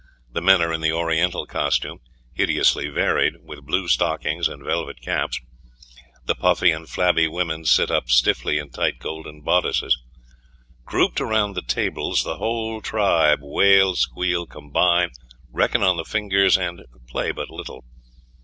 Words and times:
The 0.31 0.41
men 0.41 0.63
are 0.63 0.73
in 0.73 0.81
the 0.81 0.91
Oriental 0.91 1.45
costume; 1.45 1.99
hideously 2.33 2.87
varied 2.89 3.35
with 3.43 3.63
blue 3.67 3.87
stockings 3.87 4.47
and 4.47 4.63
velvet 4.65 4.99
caps. 4.99 5.39
The 6.25 6.33
puffy 6.33 6.71
and 6.71 6.89
flabby 6.89 7.27
women 7.27 7.65
sit 7.65 7.91
up 7.91 8.09
stiffly 8.09 8.57
in 8.57 8.71
tight 8.71 8.97
golden 8.97 9.41
bodices. 9.41 9.95
Grouped 10.85 11.21
around 11.21 11.53
the 11.53 11.61
tables, 11.61 12.23
the 12.23 12.37
whole 12.37 12.81
tribe 12.81 13.41
wail, 13.43 13.93
squeal, 13.95 14.47
combine, 14.47 15.11
reckon 15.51 15.83
on 15.83 15.97
the 15.97 16.03
fingers, 16.03 16.57
and 16.57 16.81
play 17.07 17.29
but 17.31 17.51
little. 17.51 17.83